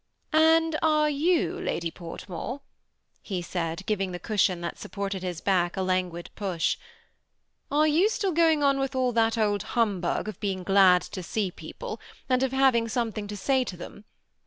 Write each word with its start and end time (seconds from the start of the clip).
"And 0.57 0.75
are 0.81 1.11
you. 1.11 1.59
Lady 1.61 1.91
Portmore," 1.91 2.61
he 3.21 3.43
said, 3.43 3.85
giving 3.85 4.11
the 4.11 4.17
cushion 4.17 4.59
that 4.61 4.79
supported 4.79 5.21
his 5.21 5.41
back 5.41 5.77
a 5.77 5.83
languid 5.83 6.31
push, 6.33 6.75
—"are 7.71 7.85
you 7.85 8.09
still 8.09 8.31
going 8.31 8.63
on 8.63 8.79
with 8.79 8.95
all 8.95 9.11
that 9.11 9.37
old 9.37 9.61
humbug 9.77 10.27
of 10.27 10.39
being 10.39 10.63
glad 10.63 11.03
to 11.03 11.21
see 11.21 11.51
people, 11.51 12.01
and 12.27 12.41
of 12.41 12.51
having 12.51 12.87
something 12.87 13.27
to 13.27 13.37
say 13.37 13.63
to 13.63 13.77
them 13.77 14.05